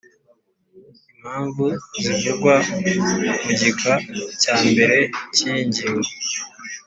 Impamvu 1.13 1.65
zivugwa 2.03 2.55
mu 3.41 3.51
gika 3.59 3.93
cya 4.41 4.55
mbere 4.69 4.97
cy’ 5.33 5.41
iyi 5.49 5.61
ngingo 5.67 6.09